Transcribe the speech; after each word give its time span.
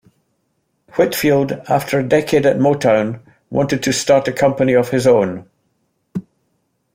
Whitfield, 0.97 1.51
after 1.69 1.99
a 1.99 2.03
decade 2.03 2.47
at 2.47 2.57
Motown, 2.57 3.19
wanted 3.51 3.83
to 3.83 3.93
start 3.93 4.27
a 4.27 4.33
company 4.33 4.73
of 4.73 4.89
his 4.89 5.05
own. 5.05 5.47